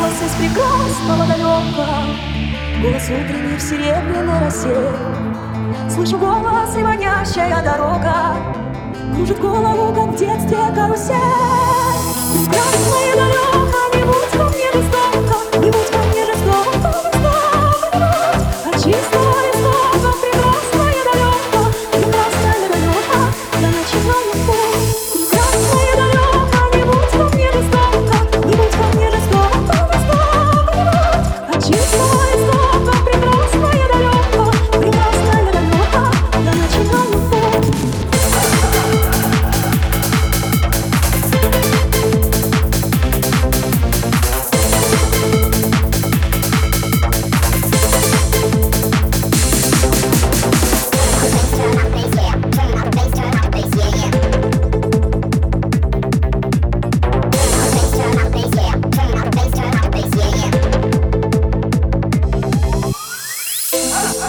голос 0.00 0.22
из 0.22 0.32
прекрасного 0.36 1.26
далека, 1.26 2.04
Голос 2.82 3.04
утренний 3.04 3.56
в 3.56 3.60
серебряной 3.60 4.40
росе. 4.40 4.92
Слышу 5.90 6.16
голос 6.18 6.74
и 6.76 6.82
манящая 6.82 7.62
дорога, 7.62 8.34
Кружит 9.14 9.38
голову, 9.40 9.94
как 9.94 10.14
в 10.14 10.16
детстве 10.16 10.58
карусель. 10.74 11.59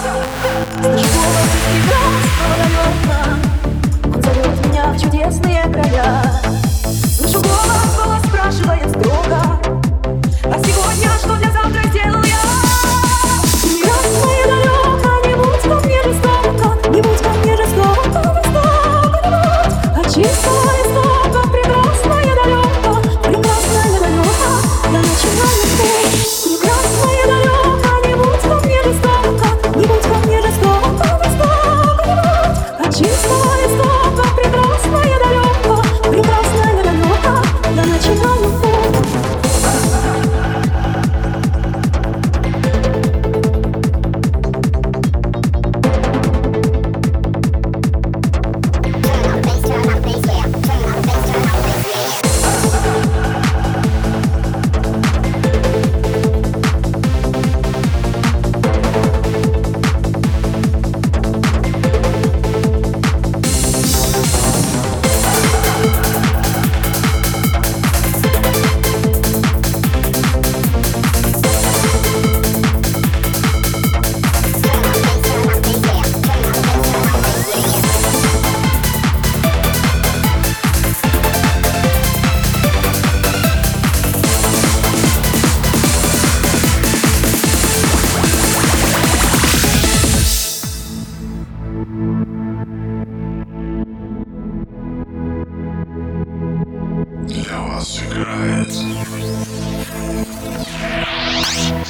Слышу 0.01 0.17
голос 0.81 1.45
из 1.45 1.85
тебя, 1.85 2.01
Он 4.03 4.21
зовет 4.23 4.65
меня 4.65 4.83
в 4.93 4.99
чудесные 4.99 5.61
края. 5.71 6.60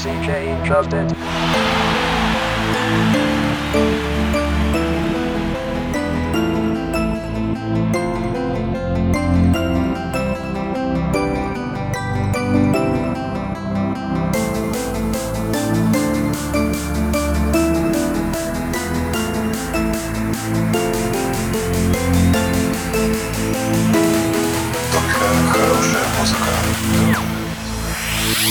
CJ 0.01 0.65
trusted. 0.65 1.07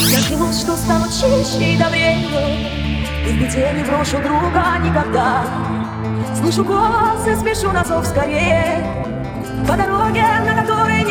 Я 0.08 0.22
клянусь, 0.22 0.60
что 0.60 0.76
стану 0.76 1.06
чище 1.08 1.74
и 1.74 1.78
добрее 1.78 2.16
И 3.26 3.32
в 3.32 3.38
беде 3.38 3.70
не 3.76 3.84
брошу 3.84 4.16
друга 4.18 4.78
никогда. 4.82 5.44
Слышу 6.40 6.64
голос 6.64 7.26
и 7.26 7.34
спешу 7.36 7.70
на 7.70 7.84
зов 7.84 8.06
скорее. 8.06 8.82
По 9.68 9.76
дороге, 9.76 10.24
на 10.46 10.62
которой 10.62 11.04
не 11.04 11.09